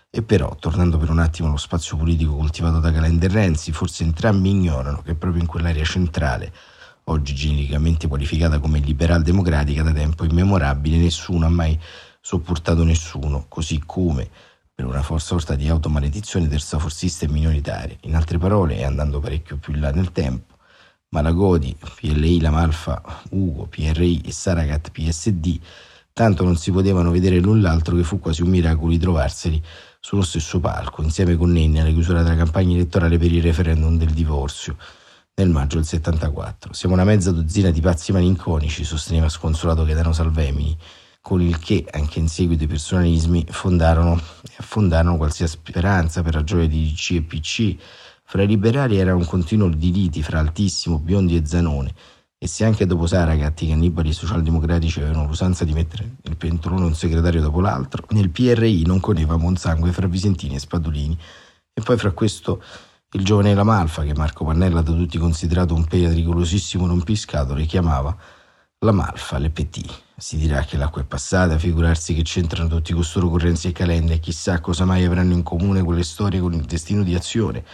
E 0.07 0.21
però, 0.21 0.55
tornando 0.59 0.99
per 0.99 1.09
un 1.09 1.17
attimo 1.17 1.47
allo 1.47 1.57
spazio 1.57 1.97
politico 1.97 2.35
coltivato 2.35 2.79
da 2.79 2.91
Calenda 2.91 3.25
e 3.25 3.29
Renzi, 3.29 3.71
forse 3.71 4.03
entrambi 4.03 4.51
ignorano 4.51 5.01
che 5.01 5.15
proprio 5.15 5.41
in 5.41 5.47
quell'area 5.47 5.83
centrale 5.83 6.53
oggi 7.05 7.33
genericamente 7.33 8.07
qualificata 8.07 8.59
come 8.59 8.79
liberal 8.79 9.21
democratica 9.21 9.83
da 9.83 9.91
tempo 9.91 10.25
immemorabile, 10.25 10.97
nessuno 10.97 11.45
ha 11.45 11.49
mai 11.49 11.79
sopportato 12.19 12.83
nessuno, 12.83 13.45
così 13.47 13.81
come 13.85 14.29
per 14.73 14.85
una 14.85 15.03
sorta 15.17 15.55
di 15.55 15.67
automaledizione 15.67 16.47
terzaforsista 16.47 17.25
e 17.25 17.29
minoritaria. 17.29 17.97
In 18.01 18.15
altre 18.15 18.37
parole, 18.37 18.77
e 18.77 18.83
andando 18.83 19.19
parecchio 19.19 19.57
più 19.57 19.73
in 19.73 19.81
là 19.81 19.91
nel 19.91 20.11
tempo, 20.11 20.55
Malagodi, 21.09 21.75
PLI, 21.95 22.39
Lamalfa, 22.39 23.01
Ugo, 23.31 23.65
PRI 23.65 24.21
e 24.21 24.31
Saragat, 24.31 24.91
PSD, 24.91 25.59
tanto 26.13 26.43
non 26.43 26.55
si 26.55 26.71
potevano 26.71 27.11
vedere 27.11 27.39
l'un 27.39 27.61
l'altro 27.61 27.95
che 27.95 28.03
fu 28.03 28.19
quasi 28.19 28.41
un 28.41 28.49
miracolo 28.49 28.97
trovarseli 28.97 29.61
sullo 29.99 30.23
stesso 30.23 30.59
palco, 30.59 31.01
insieme 31.03 31.35
con 31.35 31.51
Nenni 31.51 31.79
alla 31.79 31.91
chiusura 31.91 32.23
della 32.23 32.37
campagna 32.37 32.75
elettorale 32.75 33.17
per 33.17 33.31
il 33.31 33.43
referendum 33.43 33.97
del 33.97 34.11
divorzio, 34.11 34.77
nel 35.41 35.49
maggio 35.49 35.77
del 35.77 35.85
74. 35.85 36.73
Siamo 36.73 36.93
una 36.93 37.03
mezza 37.03 37.31
dozzina 37.31 37.71
di 37.71 37.81
pazzi 37.81 38.11
malinconici, 38.11 38.83
sosteneva 38.83 39.27
sconsolato 39.27 39.83
Gaetano 39.83 40.13
Salvemini, 40.13 40.77
con 41.19 41.41
il 41.41 41.57
che, 41.57 41.85
anche 41.91 42.19
in 42.19 42.27
seguito 42.27 42.63
i 42.63 42.67
personalismi, 42.67 43.45
fondarono 43.49 44.15
e 44.43 44.53
affondarono 44.57 45.17
qualsiasi 45.17 45.53
speranza 45.53 46.21
per 46.21 46.33
ragione 46.33 46.67
di 46.67 46.91
DC 46.91 47.11
e 47.11 47.21
PC. 47.23 47.75
Fra 48.23 48.43
i 48.43 48.47
liberali 48.47 48.97
era 48.97 49.15
un 49.15 49.25
continuo 49.25 49.67
di 49.67 49.91
liti 49.91 50.23
fra 50.23 50.39
Altissimo, 50.39 50.99
Biondi 50.99 51.35
e 51.35 51.45
Zanone, 51.45 51.93
e 52.37 52.47
se 52.47 52.63
anche 52.63 52.85
dopo 52.85 53.05
Saragat 53.05 53.61
i 53.61 53.67
cannibali 53.69 54.13
socialdemocratici 54.13 54.99
avevano 54.99 55.27
l'usanza 55.27 55.65
di 55.65 55.73
mettere 55.73 56.15
nel 56.23 56.37
pentolone 56.37 56.85
un 56.85 56.95
segretario 56.95 57.41
dopo 57.41 57.59
l'altro, 57.61 58.05
nel 58.09 58.29
PRI 58.29 58.83
non 58.85 58.99
correva 58.99 59.37
monsangue 59.37 59.91
fra 59.91 60.07
Visentini 60.07 60.55
e 60.55 60.59
Spadolini, 60.59 61.17
e 61.73 61.81
poi 61.81 61.97
fra 61.97 62.11
questo 62.11 62.61
il 63.13 63.25
giovane 63.25 63.53
Lamalfa, 63.53 64.03
che 64.03 64.13
Marco 64.15 64.45
Pannella, 64.45 64.81
da 64.81 64.93
tutti 64.93 65.17
considerato 65.17 65.73
un 65.73 65.85
pericolosissimo 65.85 66.87
rompiscatole, 66.87 67.65
chiamava 67.65 68.15
La 68.79 68.93
Malfa, 68.93 69.37
le 69.37 69.49
Petit. 69.49 69.91
Si 70.15 70.37
dirà 70.37 70.63
che 70.63 70.77
l'acqua 70.77 71.01
è 71.01 71.05
passata, 71.05 71.57
figurarsi 71.57 72.13
che 72.13 72.21
c'entrano 72.21 72.69
tutti 72.69 72.93
costoro 72.93 73.27
Correnzi 73.27 73.67
e 73.67 73.71
Calenda 73.73 74.13
e 74.13 74.19
chissà 74.19 74.61
cosa 74.61 74.85
mai 74.85 75.03
avranno 75.03 75.33
in 75.33 75.43
comune 75.43 75.83
quelle 75.83 76.03
storie 76.03 76.39
con 76.39 76.53
il 76.53 76.63
destino 76.63 77.03
di 77.03 77.13
azione, 77.13 77.65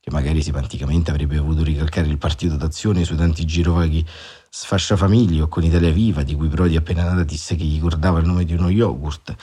che 0.00 0.10
magari 0.10 0.40
simpaticamente 0.40 1.10
avrebbe 1.10 1.38
voluto 1.38 1.62
ricalcare 1.62 2.06
il 2.06 2.16
partito 2.16 2.56
d'azione 2.56 3.04
sui 3.04 3.16
tanti 3.16 3.44
girovaghi 3.44 4.06
sfasciafamiglie 4.48 5.42
o 5.42 5.48
con 5.48 5.62
Italia 5.62 5.90
Viva, 5.90 6.22
di 6.22 6.34
cui 6.34 6.48
Prodi 6.48 6.76
appena 6.76 7.04
nata 7.04 7.22
disse 7.22 7.54
che 7.54 7.64
gli 7.64 7.74
ricordava 7.74 8.18
il 8.18 8.26
nome 8.26 8.46
di 8.46 8.54
uno 8.54 8.70
yogurt. 8.70 9.34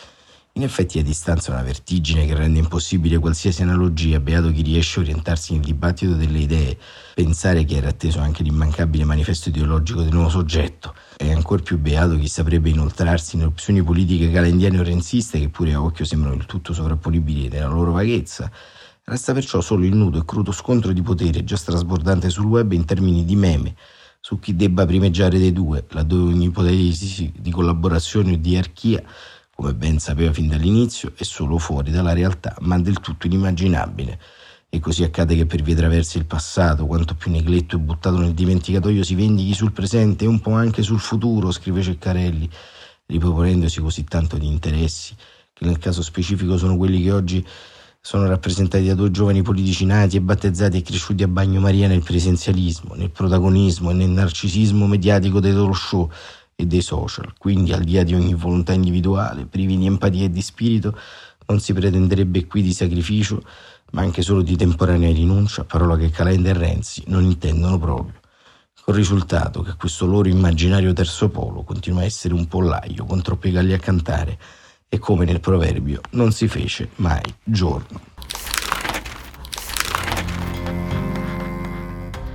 In 0.55 0.62
effetti 0.62 1.00
a 1.00 1.03
distanza 1.03 1.50
una 1.50 1.63
vertigine 1.63 2.27
che 2.27 2.36
rende 2.36 2.60
impossibile 2.60 3.17
qualsiasi 3.17 3.63
analogia, 3.63 4.19
beato 4.19 4.51
chi 4.51 4.62
riesce 4.62 5.00
a 5.00 5.01
orientarsi 5.01 5.53
nel 5.53 5.63
dibattito 5.63 6.13
delle 6.13 6.38
idee, 6.38 6.77
pensare 7.15 7.65
che 7.65 7.77
era 7.77 7.89
atteso 7.89 8.19
anche 8.19 8.43
l'immancabile 8.43 9.03
manifesto 9.03 9.50
ideologico 9.50 10.03
del 10.03 10.13
nuovo 10.13 10.29
soggetto, 10.29 10.93
e 11.17 11.31
ancor 11.31 11.63
più 11.63 11.79
beato 11.79 12.19
chi 12.19 12.27
saprebbe 12.27 12.69
inoltrarsi 12.69 13.36
nelle 13.36 13.50
opzioni 13.50 13.81
politiche 13.81 14.29
calendiane 14.29 14.77
o 14.79 14.83
renziste 14.83 15.39
che 15.39 15.50
pure 15.50 15.74
a 15.74 15.81
occhio 15.81 16.05
sembrano 16.05 16.36
il 16.36 16.45
tutto 16.45 16.72
sovrapponibili 16.72 17.48
nella 17.48 17.69
loro 17.69 17.91
vaghezza. 17.91 18.51
Resta 19.05 19.33
perciò 19.33 19.60
solo 19.60 19.86
il 19.86 19.95
nudo 19.95 20.19
e 20.19 20.24
crudo 20.24 20.51
scontro 20.51 20.91
di 20.93 21.01
potere 21.01 21.43
già 21.43 21.57
strasbordante 21.57 22.29
sul 22.29 22.45
web 22.45 22.74
in 22.74 22.86
termini 22.86 23.25
di 23.25 23.36
meme, 23.36 23.75
su 24.19 24.38
chi 24.38 24.55
debba 24.55 24.86
primeggiare 24.86 25.39
dei 25.39 25.51
due, 25.51 25.83
laddove 25.89 26.31
ogni 26.31 26.45
ipotesi 26.45 27.33
di 27.36 27.50
collaborazione 27.50 28.33
o 28.33 28.36
di 28.36 28.55
archia 28.55 29.03
come 29.55 29.74
ben 29.74 30.00
sapeva 30.00 30.33
fin 30.33 30.48
dall'inizio, 30.48 31.13
è 31.15 31.24
solo 31.24 31.57
fuori 31.57 31.91
dalla 31.91 32.13
realtà, 32.13 32.55
ma 32.62 32.79
del 32.79 33.00
tutto 33.00 33.27
inimmaginabile. 33.27 34.19
E 34.69 34.79
così 34.79 35.03
accade 35.03 35.36
che 35.36 35.45
per 35.45 35.62
vie 35.62 35.75
traverse 35.75 36.17
il 36.17 36.25
passato, 36.25 36.88
quanto 36.88 37.13
più 37.13 37.29
negletto 37.29 37.75
e 37.75 37.79
buttato 37.79 38.17
nel 38.17 38.33
dimenticatoio 38.33 39.03
si 39.03 39.13
vendichi 39.13 39.53
sul 39.53 39.72
presente 39.72 40.25
e 40.25 40.27
un 40.27 40.39
po' 40.39 40.53
anche 40.53 40.81
sul 40.81 41.00
futuro, 41.00 41.51
scrive 41.51 41.83
Ceccarelli, 41.83 42.50
riproponendosi 43.05 43.79
così 43.81 44.03
tanto 44.03 44.38
di 44.38 44.48
interessi, 44.48 45.15
che 45.53 45.65
nel 45.65 45.77
caso 45.77 46.01
specifico 46.01 46.57
sono 46.57 46.75
quelli 46.75 47.03
che 47.03 47.12
oggi 47.12 47.45
sono 48.01 48.27
rappresentati 48.27 48.86
da 48.86 48.95
due 48.95 49.12
giovani 49.12 49.43
politici 49.43 49.86
nati 49.86 50.17
e 50.17 50.22
battezzati 50.22 50.77
e 50.77 50.81
cresciuti 50.81 51.24
a 51.24 51.27
bagnomaria 51.27 51.88
nel 51.88 52.03
presenzialismo, 52.03 52.95
nel 52.95 53.12
protagonismo 53.12 53.91
e 53.91 53.93
nel 53.93 54.10
narcisismo 54.10 54.88
mediatico 54.88 55.39
dei 55.39 55.53
loro 55.53 55.72
show, 55.72 56.12
e 56.63 56.67
dei 56.67 56.82
social, 56.82 57.34
quindi 57.38 57.72
al 57.72 57.84
di 57.84 57.93
là 57.93 58.03
di 58.03 58.13
ogni 58.13 58.34
volontà 58.34 58.74
individuale, 58.74 59.46
privi 59.46 59.77
di 59.77 59.86
empatia 59.86 60.25
e 60.25 60.32
di 60.32 60.41
spirito, 60.41 60.98
non 61.46 61.60
si 61.60 61.74
pretenderebbe 61.74 62.46
qui 62.48 62.62
di 62.62 62.74
sacrificio, 62.74 63.43
ma 63.91 64.01
anche 64.01 64.22
solo 64.22 64.41
di 64.41 64.55
temporanea 64.55 65.12
rinuncia, 65.12 65.63
parola 65.63 65.98
che 65.98 66.10
Calenda 66.10 66.50
e 66.50 66.53
Renzi 66.53 67.03
non 67.08 67.24
intendono 67.24 67.77
proprio. 67.77 68.20
Col 68.84 68.96
risultato 68.96 69.62
che 69.62 69.75
questo 69.77 70.05
loro 70.05 70.27
immaginario 70.27 70.91
terzo 70.91 71.29
polo 71.29 71.63
continua 71.63 72.01
a 72.01 72.05
essere 72.05 72.34
un 72.34 72.48
pollaio 72.48 73.05
con 73.05 73.22
troppi 73.22 73.50
galli 73.50 73.72
a 73.72 73.79
cantare 73.79 74.38
e 74.89 75.00
come 75.00 75.24
nel 75.24 75.39
proverbio 75.39 76.01
non 76.12 76.34
si 76.34 76.50
fece 76.50 76.89
mai 76.96 77.24
giorno. 77.43 78.01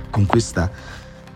Con 0.09 0.25
questa 0.25 0.71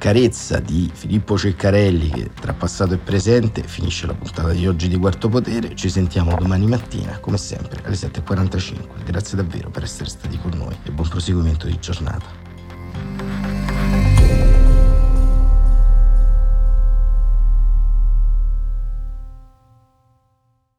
carezza 0.03 0.60
di 0.60 0.91
Filippo 0.93 1.38
Ceccarelli 1.38 2.10
che 2.10 2.29
tra 2.33 2.51
passato 2.51 2.93
e 2.93 2.98
presente 2.98 3.63
finisce 3.63 4.05
la 4.05 4.13
puntata 4.13 4.51
di 4.51 4.67
oggi 4.67 4.89
di 4.89 4.98
Quarto 4.98 5.29
Potere. 5.29 5.77
Ci 5.77 5.88
sentiamo 5.89 6.36
domani 6.36 6.65
mattina, 6.65 7.19
come 7.19 7.38
sempre, 7.38 7.81
alle 7.86 7.95
7.45. 7.95 9.01
Grazie 9.05 9.38
davvero 9.38 9.69
per 9.69 9.83
essere 9.83 10.10
stati 10.10 10.38
con 10.38 10.51
noi 10.57 10.75
e 10.83 10.91
buon 10.91 11.07
proseguimento 11.07 11.67
di 11.67 11.79
giornata. 11.79 12.25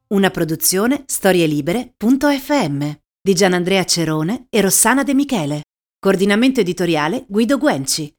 Una 0.09 0.29
produzione 0.29 1.05
storielibere.fm 1.07 2.91
di 3.23 3.35
Gianandrea 3.35 3.85
Cerone 3.85 4.49
e 4.51 4.61
Rossana 4.61 5.03
De 5.03 5.15
Michele. 5.15 5.63
Coordinamento 5.99 6.61
editoriale 6.61 7.25
Guido 7.27 7.57
Guenci. 7.57 8.15